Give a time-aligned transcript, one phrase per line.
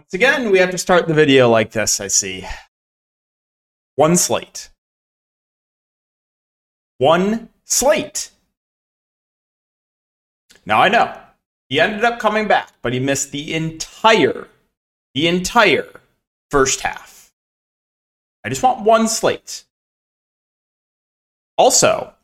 [0.00, 2.46] Once again, we have to start the video like this, I see.
[3.96, 4.70] One slate.
[6.96, 8.30] One slate.
[10.64, 11.14] Now I know
[11.68, 14.48] he ended up coming back, but he missed the entire,
[15.12, 16.00] the entire
[16.50, 17.30] first half.
[18.42, 19.64] I just want one slate.
[21.58, 22.14] Also,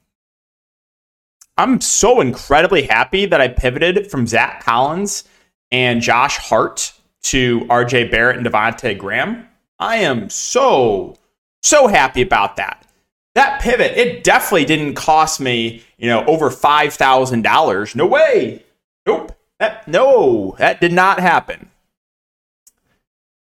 [1.59, 5.25] I'm so incredibly happy that I pivoted from Zach Collins
[5.71, 6.95] and Josh Hart
[7.27, 9.47] to RJ Barrett and Devonte Graham.
[9.79, 11.17] I am so,
[11.63, 12.87] so happy about that.
[13.35, 17.97] That pivot, it definitely didn't cost me, you know, over $5,000.
[17.97, 18.65] No way.
[19.07, 19.37] Nope.
[19.59, 21.71] That, no, that did not happen.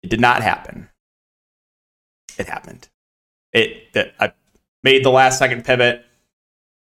[0.04, 0.90] It did not happen.
[2.38, 2.90] It happened.
[3.54, 4.34] It that I
[4.84, 6.06] made the last second pivot,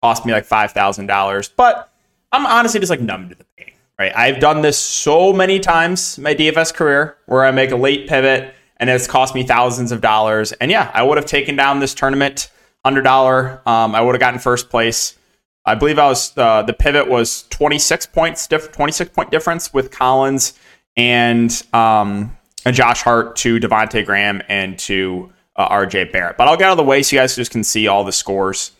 [0.02, 1.92] cost me like five thousand dollars, but
[2.30, 3.72] I'm honestly just like numb to the pain.
[4.00, 4.16] Right?
[4.16, 8.54] I've done this so many times my DFS career where I make a late pivot
[8.78, 10.52] and it's cost me thousands of dollars.
[10.52, 12.50] And yeah, I would have taken down this tournament
[12.82, 13.60] hundred dollar.
[13.66, 15.18] Um, I would have gotten first place.
[15.66, 19.90] I believe I was uh, the pivot was 26 points, diff- 26 point difference with
[19.90, 20.54] Collins
[20.96, 22.34] and um,
[22.64, 26.38] and Josh Hart to Devonte Graham and to uh, RJ Barrett.
[26.38, 28.12] But I'll get out of the way so you guys just can see all the
[28.12, 28.72] scores.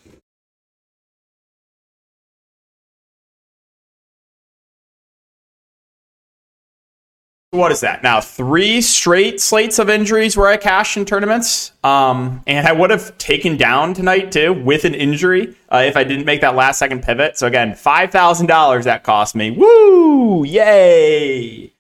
[7.53, 8.21] What is that now?
[8.21, 13.19] Three straight slates of injuries where I cashed in tournaments, um, and I would have
[13.19, 17.03] taken down tonight too with an injury uh, if I didn't make that last second
[17.03, 17.37] pivot.
[17.37, 19.51] So again, five thousand dollars that cost me.
[19.51, 20.45] Woo!
[20.45, 21.73] Yay!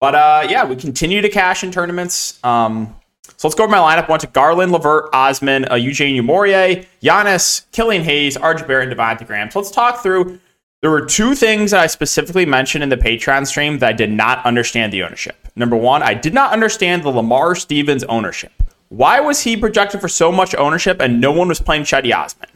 [0.00, 2.40] But uh, yeah, we continue to cash in tournaments.
[2.42, 2.96] Um,
[3.36, 4.08] so let's go over my lineup.
[4.08, 9.24] Went to Garland, LeVert, Osman, uh, Eugene Omoruyi, Giannis, Killian Hayes, RJ Barrett, and Devonte
[9.24, 9.52] Graham.
[9.52, 10.40] So let's talk through
[10.82, 14.10] there were two things that I specifically mentioned in the Patreon stream that I did
[14.10, 15.48] not understand the ownership.
[15.56, 18.52] Number one, I did not understand the Lamar Stevens ownership.
[18.88, 22.50] Why was he projected for so much ownership and no one was playing Cedi Osman?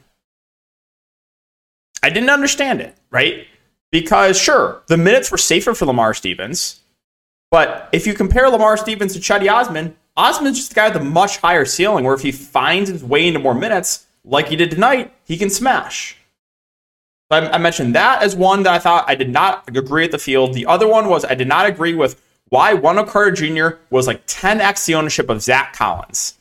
[2.03, 3.47] I didn't understand it, right?
[3.91, 6.81] Because sure, the minutes were safer for Lamar Stevens,
[7.51, 11.05] but if you compare Lamar Stevens to Cedi Osman, Osman's just the guy with a
[11.05, 14.71] much higher ceiling where if he finds his way into more minutes, like he did
[14.71, 16.17] tonight, he can smash.
[17.31, 20.19] I, I mentioned that as one that I thought I did not agree with the
[20.19, 20.55] field.
[20.55, 23.77] The other one was I did not agree with why Wendell Carter Jr.
[23.91, 26.35] was like 10x the ownership of Zach Collins.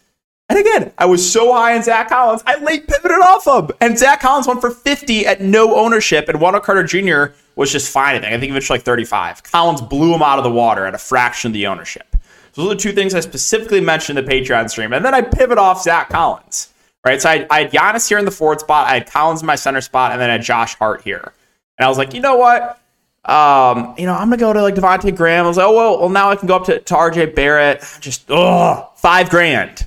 [0.49, 3.75] And again, I was so high on Zach Collins, I late pivoted off him.
[3.79, 7.35] And Zach Collins went for 50 at no ownership, and Wendell Carter Jr.
[7.55, 8.15] was just fine.
[8.15, 8.33] I think.
[8.33, 9.43] I think eventually like 35.
[9.43, 12.15] Collins blew him out of the water at a fraction of the ownership.
[12.53, 14.91] So those are two things I specifically mentioned in the Patreon stream.
[14.91, 16.73] And then I pivot off Zach Collins
[17.09, 17.21] right?
[17.21, 19.55] So I, I had Giannis here in the forward spot, I had Collins in my
[19.55, 21.33] center spot, and then I had Josh Hart here.
[21.77, 22.79] And I was like, you know what?
[23.25, 25.45] Um, you know, I'm gonna go to like Devonte Graham.
[25.45, 27.83] I was like, oh well, well now I can go up to, to RJ Barrett.
[27.99, 29.85] Just oh, five grand,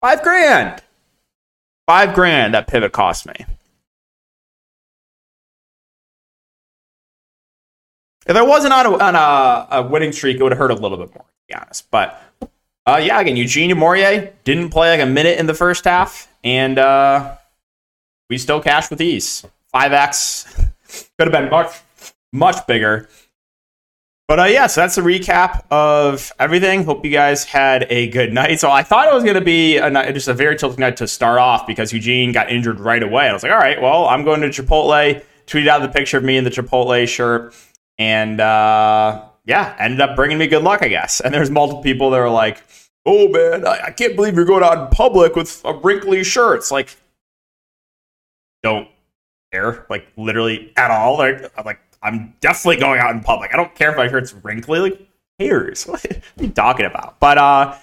[0.00, 0.82] five grand,
[1.86, 2.54] five grand.
[2.54, 3.44] That pivot cost me.
[8.26, 10.74] If I wasn't on a, on a, a winning streak, it would have hurt a
[10.74, 11.90] little bit more, to be honest.
[11.90, 12.20] But
[12.94, 16.78] uh, yeah, again, Eugene Omoruyi didn't play like a minute in the first half and
[16.78, 17.36] uh,
[18.28, 19.44] we still cash with ease.
[19.74, 20.54] 5x
[21.18, 21.72] could have been much,
[22.32, 23.08] much bigger.
[24.26, 26.84] But uh, yeah, so that's a recap of everything.
[26.84, 28.60] Hope you guys had a good night.
[28.60, 30.96] So I thought it was going to be a night, just a very tilting night
[30.98, 33.28] to start off because Eugene got injured right away.
[33.28, 35.22] I was like, all right, well, I'm going to Chipotle.
[35.48, 37.56] Tweeted out the picture of me in the Chipotle shirt,
[37.98, 41.18] and uh, yeah, ended up bringing me good luck, I guess.
[41.20, 42.62] And there's multiple people that were like,
[43.06, 46.58] oh man, I, I can't believe you're going out in public with a wrinkly shirt.
[46.58, 46.96] It's like,
[48.62, 48.88] don't
[49.52, 51.18] care, like literally at all.
[51.18, 53.52] Like, I'm like, I'm definitely going out in public.
[53.52, 54.78] I don't care if my shirt's wrinkly.
[54.80, 55.10] Like,
[55.40, 55.84] cares?
[55.86, 57.18] What are you talking about?
[57.18, 57.76] But uh,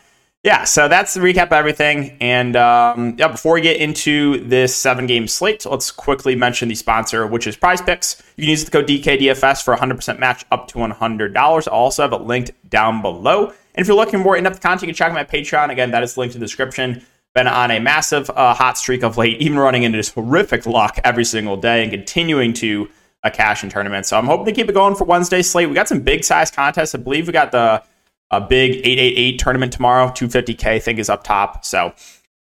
[0.43, 0.63] yeah.
[0.63, 2.17] So that's the recap of everything.
[2.21, 6.75] And um, yeah, before we get into this seven game slate, let's quickly mention the
[6.75, 8.21] sponsor, which is Prize Picks.
[8.37, 11.67] You can use the code DKDFS for 100% match up to $100.
[11.67, 13.53] I also have it linked down below.
[13.77, 15.69] And if you're looking for more in-depth content, you can check out my Patreon.
[15.69, 17.05] Again, that is linked in the description.
[17.35, 20.99] Been on a massive uh, hot streak of late, even running into this horrific luck
[21.03, 22.89] every single day and continuing to
[23.23, 24.07] uh, cash in tournament.
[24.07, 25.69] So I'm hoping to keep it going for Wednesday slate.
[25.69, 26.95] We got some big size contests.
[26.95, 27.83] I believe we got the
[28.31, 30.07] a big 888 tournament tomorrow.
[30.07, 31.63] 250k I think is up top.
[31.63, 31.93] So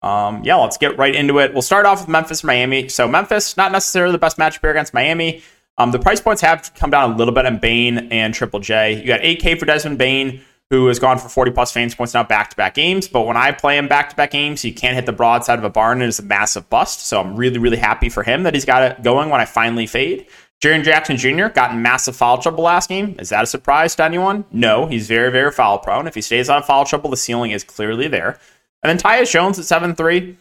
[0.01, 1.53] um, yeah, let's get right into it.
[1.53, 2.89] We'll start off with Memphis, Miami.
[2.89, 5.43] So Memphis, not necessarily the best matchup here against Miami.
[5.77, 8.99] Um, the price points have come down a little bit on Bane and Triple J.
[8.99, 12.23] You got 8K for Desmond Bane who has gone for 40 plus fantasy points now
[12.23, 13.09] back to back games.
[13.09, 15.65] But when I play him back to back games, he can't hit the broadside of
[15.65, 17.05] a barn and it's a massive bust.
[17.05, 19.85] So I'm really, really happy for him that he's got it going when I finally
[19.85, 20.27] fade.
[20.63, 21.47] Jaren Jackson Jr.
[21.47, 23.17] got in massive foul trouble last game.
[23.19, 24.45] Is that a surprise to anyone?
[24.49, 26.07] No, he's very, very foul prone.
[26.07, 28.39] If he stays on foul trouble, the ceiling is clearly there.
[28.81, 30.37] And then Tyus Jones at 7 3.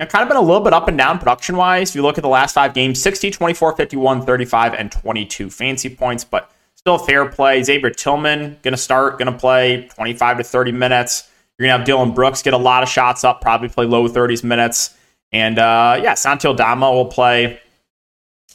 [0.00, 1.90] And kind of been a little bit up and down production wise.
[1.90, 5.88] If you look at the last five games 60, 24, 51, 35, and 22 fancy
[5.88, 7.62] points, but still fair play.
[7.62, 11.28] Xavier Tillman going to start, going to play 25 to 30 minutes.
[11.58, 14.08] You're going to have Dillon Brooks get a lot of shots up, probably play low
[14.08, 14.96] 30s minutes.
[15.32, 17.60] And uh, yeah, Santi Aldama will play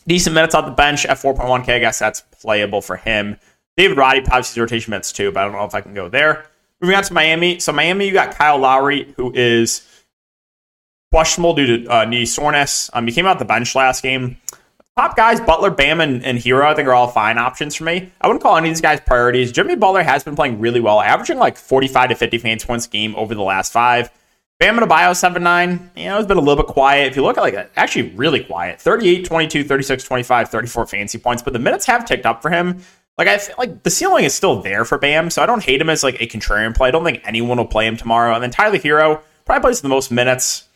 [0.07, 1.69] decent minutes off the bench at 4.1K.
[1.69, 3.37] I guess that's playable for him.
[3.75, 6.07] David Roddy probably sees rotation minutes too, but I don't know if I can go
[6.07, 6.45] there.
[6.79, 7.59] Moving on to Miami.
[7.59, 9.87] So Miami, you got Kyle Lowry, who is
[11.11, 12.89] questionable due to uh, knee soreness.
[12.93, 14.37] Um, he came out the bench last game.
[14.95, 18.11] Top guys, Butler, Bam, and, and Herro, I think are all fine options for me.
[18.21, 19.51] I wouldn't call any of these guys priorities.
[19.51, 22.89] Jimmy Butler has been playing really well, averaging like 45 to 50 fantasy points a
[22.89, 24.11] game over the last five.
[24.59, 25.91] Bam Adebayo 7 9.
[25.95, 27.07] You know, it's been a little bit quiet.
[27.07, 31.41] If you look at like actually really quiet 38, 22, 36, 25, 34 fancy points,
[31.41, 32.83] but the minutes have ticked up for him.
[33.17, 35.81] Like I feel like the ceiling is still there for Bam, so I don't hate
[35.81, 36.89] him as like a contrarian play.
[36.89, 38.35] I don't think anyone will play him tomorrow.
[38.35, 40.69] And then Tyler Herro probably plays the most minutes.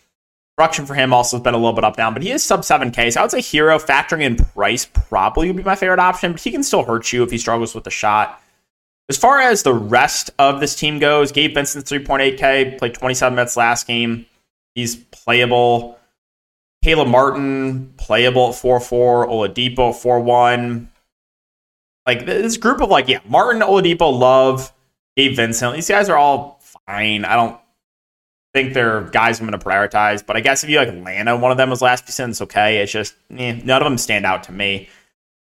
[0.57, 2.61] Production for him also has been a little bit up down, but he is sub
[2.61, 3.13] 7K.
[3.13, 6.41] So I would say Herro, factoring in price probably would be my favorite option, but
[6.41, 8.41] he can still hurt you if he struggles with the shot.
[9.07, 13.55] As far as the rest of this team goes, Gabe Vincent's 3.8K, played 27 minutes
[13.55, 14.25] last game.
[14.73, 15.99] He's playable.
[16.83, 19.29] Caleb Martin, playable at 4-4.
[19.29, 20.87] Oladipo 4-1.
[22.07, 24.73] Like this group of like, yeah, Martin, Oladipo, Love,
[25.15, 25.75] Gabe Vincent.
[25.75, 27.25] These guys are all fine.
[27.25, 27.59] I don't
[28.57, 30.25] think they're guys I'm going to prioritize.
[30.25, 32.79] But I guess if you like Atlanta, one of them was last percent, it's okay.
[32.79, 34.89] It's just eh, none of them stand out to me.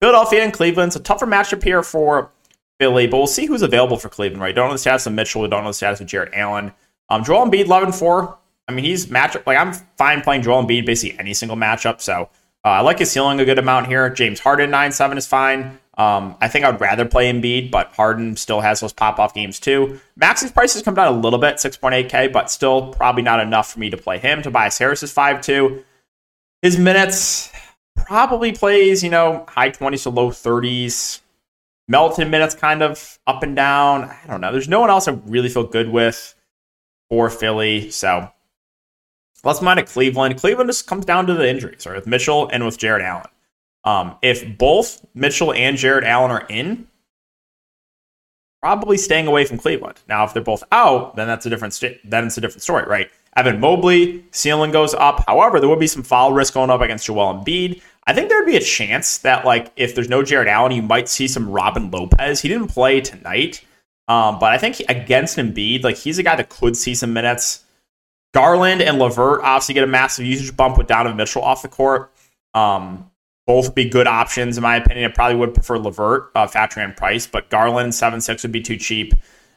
[0.01, 2.31] Philadelphia and Cleveland's a tougher matchup here for
[2.79, 4.53] Philly, but we'll see who's available for Cleveland, right?
[4.53, 5.41] Don't know the status of Mitchell.
[5.41, 6.73] We don't know the status of Jarrett Allen.
[7.09, 8.37] Um, Joel Embiid, 11 4.
[8.67, 9.45] I mean, he's matchup.
[9.45, 12.01] Like, I'm fine playing Joel Embiid basically any single matchup.
[12.01, 12.29] So
[12.65, 14.09] uh, I like his ceiling a good amount here.
[14.09, 15.79] James Harden, 9 7 is fine.
[15.95, 19.33] Um, I think I would rather play Embiid, but Harden still has those pop off
[19.33, 19.99] games too.
[20.15, 23.91] Max's prices come down a little bit, 6.8K, but still probably not enough for me
[23.91, 24.41] to play him.
[24.41, 25.83] Tobias Harris is 5 2.
[26.63, 27.51] His minutes
[27.95, 31.19] probably plays, you know, high 20s to low 30s.
[31.87, 34.05] Melton minutes kind of up and down.
[34.05, 34.51] I don't know.
[34.51, 36.33] There's no one else I really feel good with
[37.09, 37.91] for Philly.
[37.91, 38.29] So
[39.43, 40.37] let's mind at Cleveland.
[40.39, 41.95] Cleveland just comes down to the injuries, right?
[41.95, 43.27] With Mitchell and with Jarrett Allen.
[43.83, 46.87] Um, if both Mitchell and Jarrett Allen are in,
[48.61, 49.99] probably staying away from Cleveland.
[50.07, 52.85] Now, if they're both out, then that's a different st- then it's a different story,
[52.87, 53.09] right?
[53.35, 55.25] Evan Mobley, ceiling goes up.
[55.27, 57.81] However, there would be some foul risk going up against Joel Embiid.
[58.05, 61.09] I think there'd be a chance that, like, if there's no Jarrett Allen, you might
[61.09, 62.41] see some Robin Lopez.
[62.41, 63.65] He didn't play tonight,
[64.07, 67.65] um, but I think against Embiid, like, he's a guy that could see some minutes.
[68.33, 72.11] Garland and LeVert obviously get a massive usage bump with Donovan Mitchell off the court.
[72.53, 73.09] Um,
[73.45, 75.09] both be good options, in my opinion.
[75.09, 79.13] I probably would prefer LeVert, uh, price, but Garland, 7 6 would be too cheap.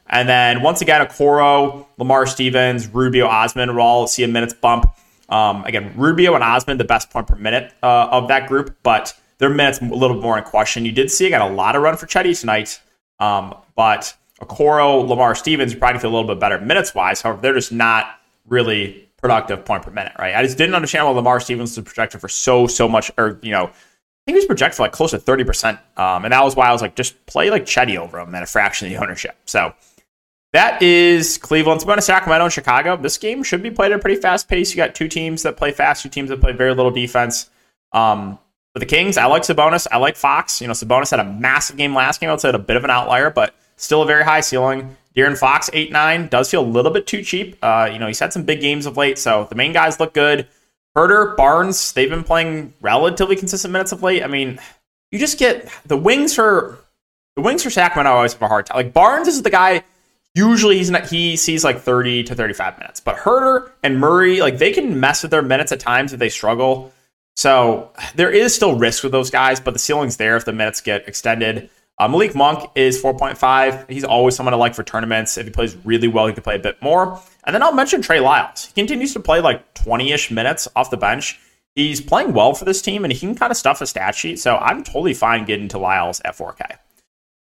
[0.09, 4.93] And then once again, Okoro, Lamar Stevens, Rubio, Osman will all see a minutes bump.
[5.29, 9.13] Um, again, Rubio and Osman, the best point per minute uh, of that group, but
[9.39, 10.85] their minutes a little more in question.
[10.85, 12.79] You did see, got a lot of run for Cedi tonight,
[13.19, 17.21] um, but Okoro, Lamar Stevens, probably feel a little bit better minutes wise.
[17.21, 18.07] However, they're just not
[18.47, 20.35] really productive point per minute, right?
[20.35, 23.51] I just didn't understand why Lamar Stevens was projected for so, so much, or, you
[23.51, 23.71] know, I
[24.25, 25.79] think he was projected for like close to 30%.
[25.97, 28.43] Um, and that was why I was like, just play like Cedi over him at
[28.43, 29.35] a fraction of the ownership.
[29.45, 29.73] So,
[30.53, 31.81] that is Cleveland.
[31.81, 32.95] So going to Sacramento and Chicago.
[32.95, 34.71] This game should be played at a pretty fast pace.
[34.71, 37.49] You got two teams that play fast, two teams that play very little defense.
[37.91, 38.39] Um,
[38.73, 39.87] for the Kings, I like Sabonis.
[39.91, 40.61] I like Fox.
[40.61, 42.29] You know, Sabonis had a massive game last game.
[42.29, 44.95] I'd say a bit of an outlier, but still a very high ceiling.
[45.17, 47.57] De'Aaron Fox, 8 9, does feel a little bit too cheap.
[47.61, 50.13] Uh, you know, he's had some big games of late, so the main guys look
[50.13, 50.47] good.
[50.95, 54.23] Huerter, Barnes, they've been playing relatively consistent minutes of late.
[54.23, 54.59] I mean,
[55.11, 56.79] you just get the wings for
[57.35, 58.77] the wings for Sacramento always have a hard time.
[58.77, 59.83] Like Barnes is the guy
[60.37, 62.99] Usually he's not, he sees like 30 to 35 minutes.
[62.99, 66.29] But Huerter and Murray, like they can mess with their minutes at times if they
[66.29, 66.93] struggle.
[67.35, 70.79] So there is still risk with those guys, but the ceiling's there if the minutes
[70.79, 71.71] get extended.
[71.99, 73.89] Uh, Malik Monk is 4.5.
[73.89, 75.37] He's always someone I like for tournaments.
[75.37, 77.19] If he plays really well, he can play a bit more.
[77.43, 78.65] And then I'll mention Trey Lyles.
[78.65, 81.39] He continues to play like 20 ish minutes off the bench.
[81.73, 84.39] He's playing well for this team and he can kind of stuff a stat sheet.
[84.39, 86.77] So I'm totally fine getting to Lyles at 4K.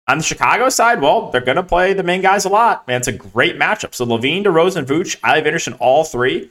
[0.07, 2.87] On the Chicago side, well, they're going to play the main guys a lot.
[2.87, 3.95] Man, it's a great matchup.
[3.95, 6.49] So LaVine, DeRozan, Vooch, I have interest in all three.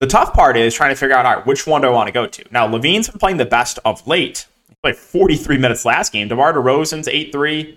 [0.00, 2.08] The tough part is trying to figure out, all right, which one do I want
[2.08, 2.44] to go to?
[2.50, 4.46] Now, LaVine's been playing the best of late.
[4.86, 6.28] Played 43 minutes last game.
[6.28, 7.76] DeMar DeRozan's 8-3.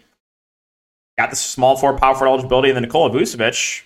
[1.17, 2.69] Got the small four power forward eligibility.
[2.69, 3.81] And then Nikola Vucevic,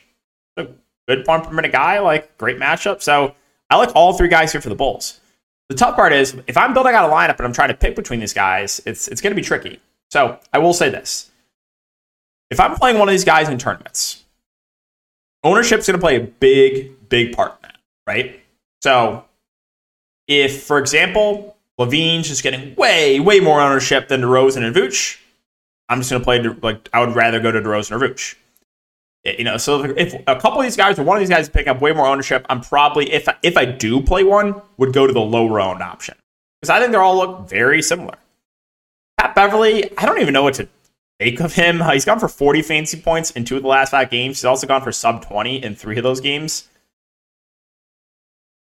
[0.58, 0.68] a
[1.08, 3.01] good point per minute guy, like great matchup.
[3.01, 3.34] So
[3.70, 5.22] I like all three guys here for the Bulls.
[5.70, 7.96] The tough part is if I'm building out a lineup and I'm trying to pick
[7.96, 9.80] between these guys, it's it's going to be tricky.
[10.12, 11.32] So I will say this:
[12.51, 14.25] if I'm playing one of these guys in tournaments,
[15.46, 18.42] ownership's going to play a big, big part in that, right?
[18.82, 19.24] So
[20.27, 25.20] if, for example, LaVine's just getting way, way more ownership than DeRozan and Vooch,
[25.89, 28.36] I'm just going to play like I would rather go to DeRozan or Vooch.
[29.25, 31.68] You know, so if a couple of these guys or one of these guys pick
[31.68, 35.13] up way more ownership, I'm probably if if I do play one, would go to
[35.13, 36.15] the lower owned option
[36.62, 38.15] because I think they all look very similar.
[39.18, 40.68] Pat Beverley, I don't even know what to
[41.20, 41.82] make of him.
[41.92, 44.39] He's gone for 40 fancy points in two of the last five games.
[44.39, 46.68] He's also gone for sub 20 in three of those games.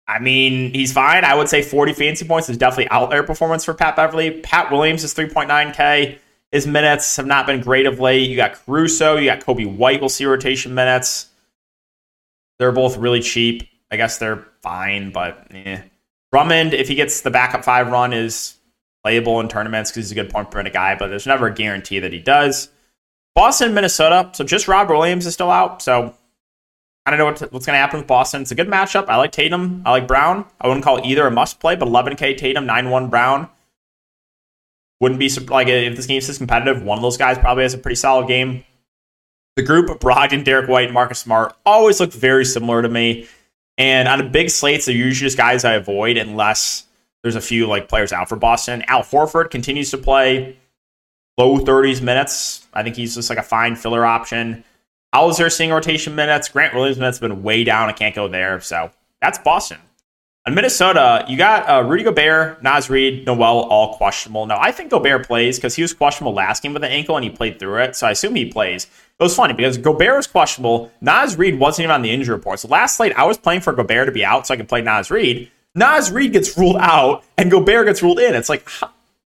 [0.06, 1.24] I mean, he's fine.
[1.24, 4.30] I would say 40 fancy points is definitely outlier performance for Pat Beverley.
[4.42, 6.18] Pat Williams is 3.9K.
[6.52, 8.28] His minutes have not been great of late.
[8.28, 11.30] You got Caruso, you got Coby White We'll see rotation minutes.
[12.58, 13.68] They're both really cheap.
[13.90, 15.80] I guess they're fine, but eh.
[16.32, 18.56] Drummond, if he gets the backup five run, is
[19.02, 21.54] playable in tournaments because he's a good point per minute guy, but there's never a
[21.54, 22.70] guarantee that he does.
[23.34, 24.30] Boston, Minnesota.
[24.32, 25.82] So just Rob Williams is still out.
[25.82, 26.14] So
[27.06, 28.42] I don't know what to, what's going to happen with Boston.
[28.42, 29.08] It's a good matchup.
[29.08, 29.82] I like Tatum.
[29.84, 30.46] I like Brown.
[30.60, 33.48] I wouldn't call either a must play, but 11K Tatum, 9 1 Brown.
[35.00, 37.78] Wouldn't be like if this game's is competitive, one of those guys probably has a
[37.78, 38.64] pretty solid game.
[39.56, 43.28] The group, of Brogdon, Derrick White, and Marcus Smart, always look very similar to me.
[43.76, 46.86] And on a big slates, they're usually just guys I avoid unless
[47.22, 48.82] there's a few like players out for Boston.
[48.88, 50.56] Al Horford continues to play
[51.36, 52.66] low 30s minutes.
[52.72, 54.64] I think he's just like a fine filler option.
[55.14, 56.48] Hauser seeing rotation minutes.
[56.48, 57.88] Grant Williams minutes have been way down.
[57.88, 58.60] I can't go there.
[58.60, 58.90] So
[59.22, 59.78] that's Boston.
[60.46, 64.44] In Minnesota, you got uh, Rudy Gobert, Naz Reid, Nowell, all questionable.
[64.44, 67.24] Now, I think Gobert plays because he was questionable last game with an ankle and
[67.24, 67.96] he played through it.
[67.96, 68.84] So I assume he plays.
[69.18, 70.92] It was funny because Gobert was questionable.
[71.00, 72.58] Naz Reid wasn't even on the injury report.
[72.58, 74.82] So last slate, I was playing for Gobert to be out so I could play
[74.82, 75.50] Naz Reid.
[75.74, 78.34] Naz Reid gets ruled out and Gobert gets ruled in.
[78.34, 78.68] It's like,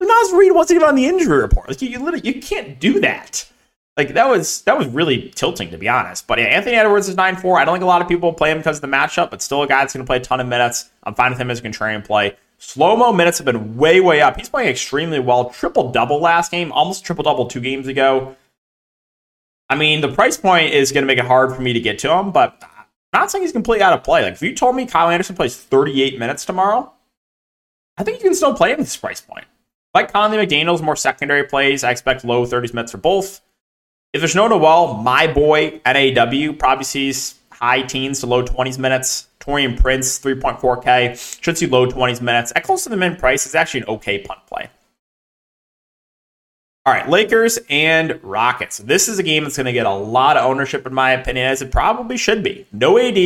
[0.01, 1.69] Naz Reid wasn't even on the injury report.
[1.69, 3.49] Like, you, you literally you can't do that.
[3.97, 6.27] Like that was that was really tilting to be honest.
[6.27, 7.57] But yeah, Anthony Edwards is nine four.
[7.57, 9.63] I don't think a lot of people play him because of the matchup, but still
[9.63, 10.89] a guy that's going to play a ton of minutes.
[11.03, 12.35] I'm fine with him as a contrarian play.
[12.57, 14.37] Slow mo minutes have been way way up.
[14.37, 15.49] He's playing extremely well.
[15.49, 18.35] Triple double last game, almost triple double two games ago.
[19.69, 21.99] I mean, the price point is going to make it hard for me to get
[21.99, 24.23] to him, but I'm not saying he's completely out of play.
[24.23, 26.91] Like if you told me Kyle Anderson plays 38 minutes tomorrow,
[27.97, 29.45] I think you can still play him at this price point.
[29.93, 33.41] Like Conley McDaniel's more secondary plays, I expect low 30s minutes for both.
[34.15, 39.27] If there's no Nowell, my boy at probably sees high teens to low 20s minutes.
[39.41, 42.53] Taurean Prince, 3.4K, should see low 20s minutes.
[42.55, 44.69] At close to the min price, it's actually an okay punt play.
[46.85, 48.77] All right, Lakers and Rockets.
[48.77, 51.47] This is a game that's going to get a lot of ownership, in my opinion,
[51.47, 52.65] as it probably should be.
[52.71, 53.17] No AD,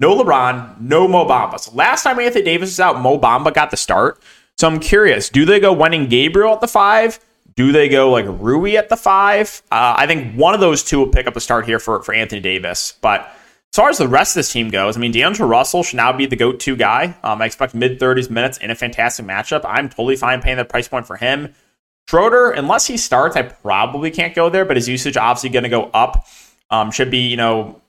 [0.00, 1.60] no LeBron, no Mo Bamba.
[1.60, 4.20] So last time Anthony Davis was out, Mo Bamba got the start.
[4.58, 7.20] So I'm curious, do they go Wenyen Gabriel at the five?
[7.56, 9.62] Do they go like Rui at the five?
[9.70, 12.12] Uh, I think one of those two will pick up a start here for, for
[12.12, 12.94] Anthony Davis.
[13.00, 15.96] But as far as the rest of this team goes, I mean, D'Angelo Russell should
[15.96, 17.16] now be the go to guy.
[17.22, 19.64] Um, I expect mid 30s minutes in a fantastic matchup.
[19.64, 21.54] I'm totally fine paying the price point for him.
[22.08, 25.68] Schroeder, unless he starts, I probably can't go there, but his usage obviously going to
[25.68, 26.26] go up.
[26.70, 27.80] Um, should be, you know,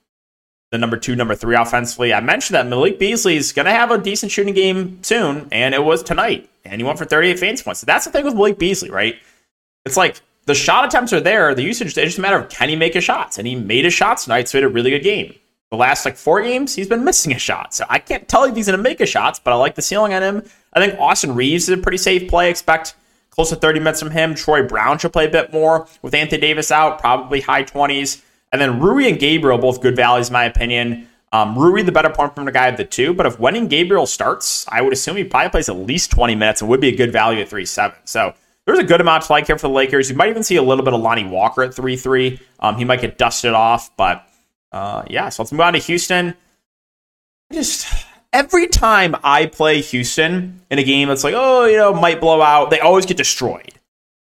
[0.71, 2.13] the number two, number three offensively.
[2.13, 5.73] I mentioned that Malik Beasley is going to have a decent shooting game soon, and
[5.73, 7.79] it was tonight, and he went for 38 fantasy points.
[7.79, 9.15] So that's the thing with Malik Beasley, right?
[9.85, 11.53] It's like the shot attempts are there.
[11.53, 13.37] The usage, it's just a matter of can he make his shots?
[13.37, 15.35] And he made his shots tonight, so he had a really good game.
[15.71, 17.73] The last like four games, he's been missing a shot.
[17.73, 19.81] So I can't tell if he's going to make his shots, but I like the
[19.81, 20.43] ceiling on him.
[20.73, 22.49] I think Austin Reaves is a pretty safe play.
[22.49, 22.95] Expect
[23.29, 24.35] close to 30 minutes from him.
[24.35, 28.21] Troy Brown should play a bit more with Anthony Davis out, probably high 20s.
[28.51, 31.09] And then Rui and Gabriel, both good values, in my opinion.
[31.33, 34.05] Um, Rui, the better point from the guy of the two, but if Wenyen Gabriel
[34.05, 36.95] starts, I would assume he probably plays at least 20 minutes and would be a
[36.95, 37.97] good value at 3 7.
[38.05, 38.33] So
[38.65, 40.09] there's a good amount to like here for the Lakers.
[40.09, 42.39] You might even see a little bit of Lonnie Walker at 3 3.
[42.59, 44.27] Um, he might get dusted off, but
[44.71, 46.35] uh, yeah, so let's move on to Houston.
[47.53, 47.87] Just
[48.33, 52.41] every time I play Houston in a game that's like, oh, you know, might blow
[52.41, 53.73] out, they always get destroyed.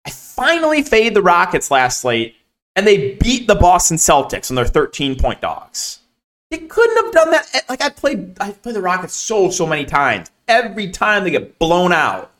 [0.05, 2.35] I finally fade the Rockets last slate,
[2.75, 5.99] and they beat the Boston Celtics, and they're 13 point dogs.
[6.51, 7.65] You couldn't have done that.
[7.67, 10.31] Like I played, I played the Rockets so so many times.
[10.47, 12.31] Every time they get blown out,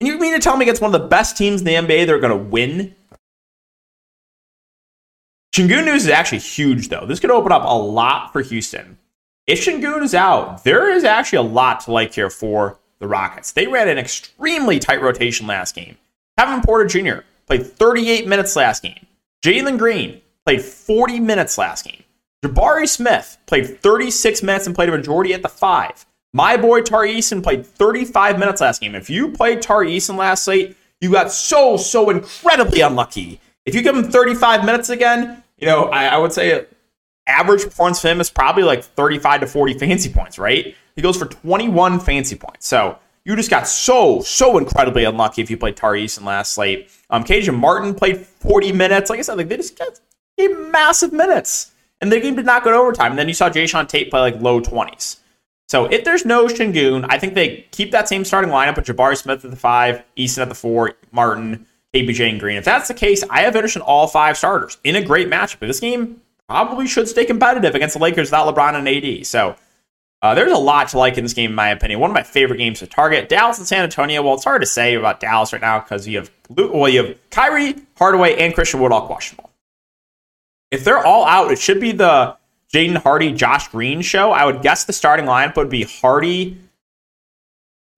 [0.00, 2.06] and you mean to tell me against one of the best teams in the NBA
[2.06, 2.94] they're going to win?
[5.54, 7.04] Sengun news is actually huge, though.
[7.06, 8.98] This could open up a lot for Houston.
[9.46, 13.52] If Sengun is out, there is actually a lot to like here for the Rockets.
[13.52, 15.96] They ran an extremely tight rotation last game.
[16.38, 17.22] Kevin Porter Jr.
[17.46, 19.06] played 38 minutes last game.
[19.42, 22.04] Jalen Green played 40 minutes last game.
[22.44, 26.06] Jabari Smith played 36 minutes and played a majority at the five.
[26.38, 28.94] My boy Tari Eason played 35 minutes last game.
[28.94, 33.40] If you played Tari Eason last night, you got so, so incredibly unlucky.
[33.66, 36.66] If you give him 35 minutes again, you know, I, I would say
[37.26, 40.76] average points for him is probably like 35 to 40 fancy points, right?
[40.94, 42.68] He goes for 21 fancy points.
[42.68, 46.88] So you just got so, so incredibly unlucky if you played Tari Eason last slate.
[47.10, 49.10] Um, KJ Martin played 40 minutes.
[49.10, 49.98] Like I said, like they just got
[50.38, 51.72] massive minutes.
[52.00, 53.10] And the game did not go to overtime.
[53.10, 55.16] And then you saw Jae'Sean Tate play like low 20s.
[55.68, 59.16] So if there's no Sengun, I think they keep that same starting lineup with Jabari
[59.16, 62.56] Smith at the five, Eason at the four, Martin, KPJ, and Green.
[62.56, 65.60] If that's the case, I have interest in all five starters in a great matchup.
[65.60, 69.26] But this game probably should stay competitive against the Lakers without LeBron and AD.
[69.26, 69.56] So
[70.22, 72.00] uh, there's a lot to like in this game, in my opinion.
[72.00, 73.28] One of my favorite games to target.
[73.28, 74.22] Dallas and San Antonio.
[74.22, 77.30] Well, it's hard to say about Dallas right now because you have well, you have
[77.30, 79.50] Kyrie, Hardaway, and Christian Wood all questionable.
[80.70, 82.37] If they're all out, it should be the
[82.74, 84.32] Jaden Hardy, Josh Green show.
[84.32, 86.58] I would guess the starting lineup would be Hardy,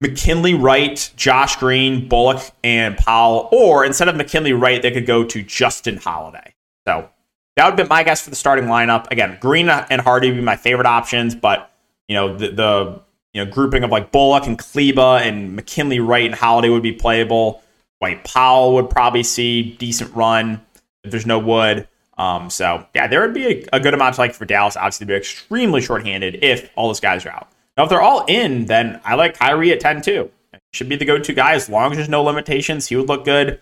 [0.01, 3.49] McKinley Wright, Josh Green, Bullock, and Powell.
[3.51, 6.55] Or instead of McKinley Wright, they could go to Justin Holiday.
[6.87, 7.09] So
[7.55, 9.11] that would be my guess for the starting lineup.
[9.11, 11.71] Again, Green and Hardy would be my favorite options, but
[12.07, 13.01] you know the, the
[13.33, 16.93] you know grouping of like Bullock and Kleber and McKinley Wright and Holiday would be
[16.93, 17.61] playable.
[17.99, 20.61] Dwight Powell would probably see decent run
[21.03, 21.87] if there's no Wood.
[22.21, 24.77] Um, so yeah, there would be a, a, good amount to like for Dallas.
[24.77, 27.51] Obviously, to be extremely shorthanded if all those guys are out.
[27.75, 30.29] Now, if they're all in, then I like Kyrie at ten too.
[30.71, 32.87] Should be the go-to guy as long as there's no limitations.
[32.87, 33.59] He would look good.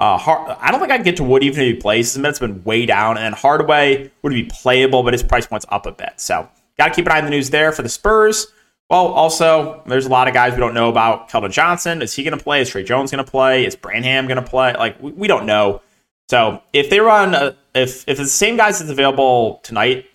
[0.00, 2.12] Uh, Hard- I don't think I'd get to Wood even if he plays.
[2.12, 5.86] His minutes been way down, and Hardaway would be playable, but his price point's up
[5.86, 6.14] a bit.
[6.16, 8.48] So got to keep an eye on the news there for the Spurs.
[8.90, 11.28] Well, also, there's a lot of guys we don't know about.
[11.28, 12.60] Keldon Johnson, is he going to play?
[12.62, 13.64] Is Tre Jones going to play?
[13.64, 14.74] Is Branham going to play?
[14.74, 15.82] Like, we, we, don't know.
[16.28, 20.06] So if they run, a, if if it's the same guys that's available tonight,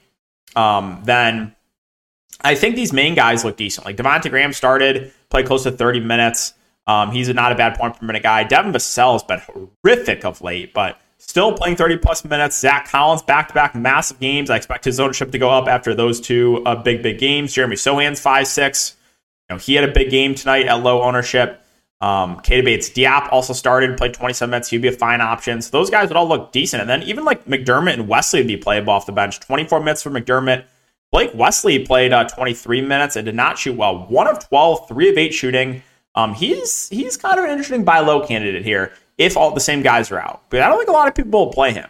[0.56, 1.56] um, then
[2.42, 3.86] I think these main guys look decent.
[3.86, 6.54] Like Devonte Graham started, played close to 30 minutes.
[6.88, 8.44] Um, he's not a bad point per minute guy.
[8.44, 12.60] Devin Vassell has been horrific of late, but still playing 30 plus minutes.
[12.60, 14.50] Zach Collins back to back massive games.
[14.50, 17.54] I expect his ownership to go up after those two uh, big big games.
[17.54, 18.98] Jeremy Sochan's five six.
[19.50, 21.61] You know he had a big game tonight at low ownership.
[22.02, 24.70] Um, Keita Bates Diop also started, played 27 minutes.
[24.70, 25.62] He'd be a fine option.
[25.62, 26.82] So those guys would all look decent.
[26.82, 29.40] And then even like McDermott and Wesley would be playable off the bench.
[29.40, 30.66] 24 minutes for McDermott.
[31.12, 34.06] Blake Wesley played uh, 23 minutes and did not shoot well.
[34.08, 35.84] One of 12, three of eight shooting.
[36.16, 39.82] Um, he's he's kind of an interesting buy low candidate here if all the same
[39.82, 40.44] guys are out.
[40.50, 41.90] But I don't think a lot of people will play him.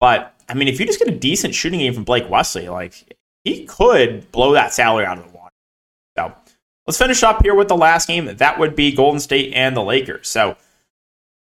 [0.00, 3.16] But I mean, if you just get a decent shooting game from Blake Wesley, like
[3.44, 5.35] he could blow that salary out of the
[6.86, 8.26] let's finish up here with the last game.
[8.36, 10.28] That would be Golden State and the Lakers.
[10.28, 10.56] So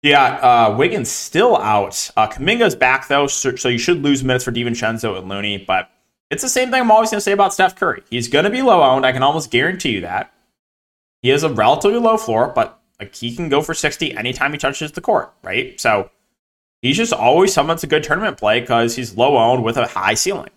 [0.03, 2.11] yeah, uh, Wiggins still out.
[2.17, 5.59] Uh, Kuminga's back though, so, so you should lose minutes for DiVincenzo and Looney.
[5.59, 5.91] But
[6.31, 8.03] it's the same thing I'm always going to say about Steph Curry.
[8.11, 9.07] He's going to be low owned.
[9.07, 10.33] I can almost guarantee you that.
[11.23, 14.59] He has a relatively low floor, but like he can go for 60 anytime he
[14.59, 15.81] touches the court, right?
[15.81, 16.11] So
[16.81, 19.87] he's just always someone that's a good tournament play because he's low owned with a
[19.87, 20.51] high ceiling.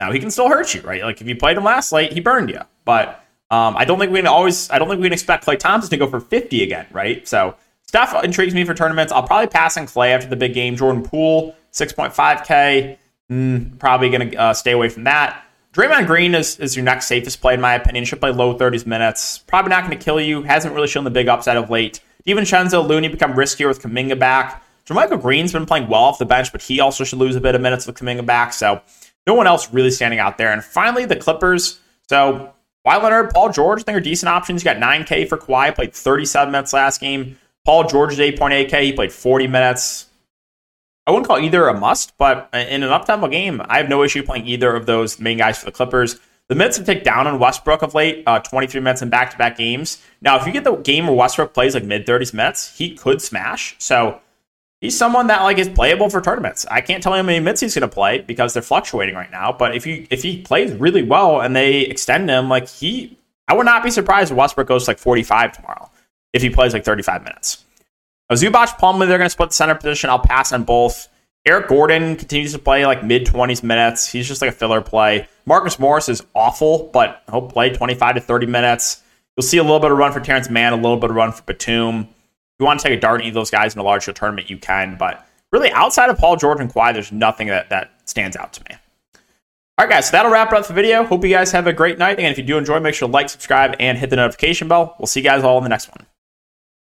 [0.00, 1.02] Now he can still hurt you, right?
[1.02, 2.60] Like if you played him last late, he burned you.
[2.86, 4.70] But um, I don't think we can always.
[4.70, 7.26] I don't think we can expect Klay Thompson to go for 50 again, right?
[7.26, 7.54] So
[7.86, 9.12] Steph intrigues me for tournaments.
[9.12, 10.76] I'll probably pass on Klay after the big game.
[10.76, 12.98] Jordan Poole, 6.5k.
[13.30, 15.44] Mm, probably going to uh, stay away from that.
[15.72, 18.04] Draymond Green is, is your next safest play, in my opinion.
[18.04, 19.38] Should play low 30s minutes.
[19.38, 20.42] Probably not going to kill you.
[20.42, 22.00] Hasn't really shown the big upside of late.
[22.26, 24.64] DiVincenzo, Looney become riskier with Kuminga back.
[24.86, 27.54] JaMychal Green's been playing well off the bench, but he also should lose a bit
[27.54, 28.52] of minutes with Kuminga back.
[28.52, 28.80] So
[29.26, 30.52] no one else really standing out there.
[30.52, 31.78] And finally, the Clippers.
[32.08, 32.52] So
[32.86, 34.62] Kawhi Leonard, Paul George, I think are decent options.
[34.62, 37.36] You got 9K for Kawhi, played 37 minutes last game.
[37.64, 38.82] Paul George is 8.8K.
[38.82, 40.06] He played 40 minutes.
[41.06, 44.22] I wouldn't call either a must, but in an up-tempo game, I have no issue
[44.22, 46.20] playing either of those main guys for the Clippers.
[46.48, 50.00] The minutes have ticked down on Westbrook of late, uh, 23 minutes in back-to-back games.
[50.20, 53.74] Now, if you get the game where Westbrook plays like mid-30s minutes, he could smash.
[53.78, 54.20] So
[54.80, 56.66] he's someone that like is playable for tournaments.
[56.70, 59.30] I can't tell you how many minutes he's going to play because they're fluctuating right
[59.30, 59.52] now.
[59.52, 63.16] But if you if he plays really well and they extend him, like he,
[63.48, 65.90] I would not be surprised if Westbrook goes like 45 tomorrow
[66.32, 67.64] if he plays like 35 minutes.
[68.32, 70.10] Zubac, Plumlee, they're going to split the center position.
[70.10, 71.08] I'll pass on both.
[71.46, 74.08] Eric Gordon continues to play like mid 20s minutes.
[74.08, 75.28] He's just like a filler play.
[75.44, 79.02] Marcus Morris is awful, but he'll play 25 to 30 minutes.
[79.36, 81.30] You'll see a little bit of run for Terrence Mann, a little bit of run
[81.30, 82.08] for Batum.
[82.58, 84.48] You want to take a dart at any of those guys in a larger tournament,
[84.48, 84.96] you can.
[84.96, 88.64] But really, outside of Paul George and Kawhi, there's nothing that, that stands out to
[88.68, 88.76] me.
[89.78, 91.04] All right, guys, so that'll wrap up the video.
[91.04, 92.18] Hope you guys have a great night.
[92.18, 94.96] And if you do enjoy, make sure to like, subscribe, and hit the notification bell.
[94.98, 96.06] We'll see you guys all in the next one.